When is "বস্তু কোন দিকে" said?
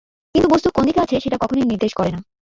0.49-0.99